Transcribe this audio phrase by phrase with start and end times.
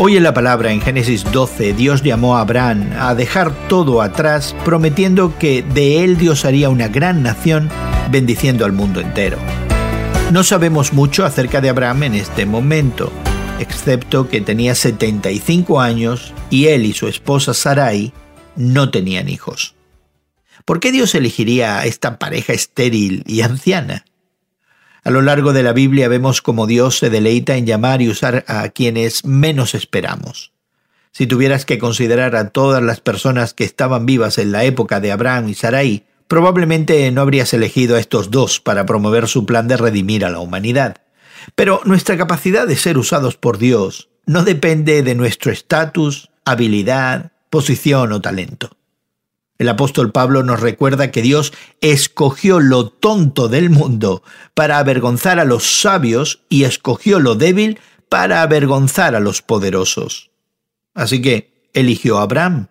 [0.00, 4.54] Hoy en la palabra en Génesis 12 Dios llamó a Abraham a dejar todo atrás
[4.64, 7.68] prometiendo que de él Dios haría una gran nación
[8.08, 9.38] bendiciendo al mundo entero.
[10.30, 13.12] No sabemos mucho acerca de Abraham en este momento,
[13.58, 18.12] excepto que tenía 75 años y él y su esposa Sarai
[18.54, 19.74] no tenían hijos.
[20.64, 24.04] ¿Por qué Dios elegiría a esta pareja estéril y anciana?
[25.08, 28.44] A lo largo de la Biblia vemos cómo Dios se deleita en llamar y usar
[28.46, 30.52] a quienes menos esperamos.
[31.12, 35.10] Si tuvieras que considerar a todas las personas que estaban vivas en la época de
[35.10, 39.78] Abraham y Sarai, probablemente no habrías elegido a estos dos para promover su plan de
[39.78, 40.98] redimir a la humanidad.
[41.54, 48.12] Pero nuestra capacidad de ser usados por Dios no depende de nuestro estatus, habilidad, posición
[48.12, 48.77] o talento.
[49.58, 54.22] El apóstol Pablo nos recuerda que Dios escogió lo tonto del mundo
[54.54, 60.30] para avergonzar a los sabios y escogió lo débil para avergonzar a los poderosos.
[60.94, 62.68] Así que eligió a Abraham.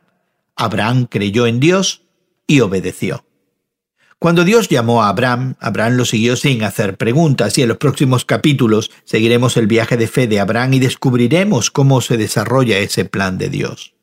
[0.55, 2.03] Abraham creyó en Dios
[2.47, 3.25] y obedeció.
[4.17, 8.25] Cuando Dios llamó a Abraham, Abraham lo siguió sin hacer preguntas y en los próximos
[8.25, 13.37] capítulos seguiremos el viaje de fe de Abraham y descubriremos cómo se desarrolla ese plan
[13.37, 13.96] de Dios.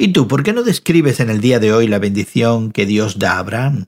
[0.00, 3.18] ¿Y tú por qué no describes en el día de hoy la bendición que Dios
[3.18, 3.86] da a Abraham?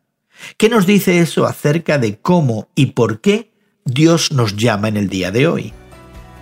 [0.57, 3.53] ¿Qué nos dice eso acerca de cómo y por qué
[3.85, 5.73] Dios nos llama en el día de hoy?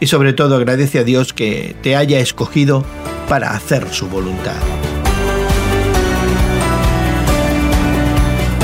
[0.00, 2.82] Y sobre todo agradece a Dios que te haya escogido
[3.28, 4.56] para hacer su voluntad.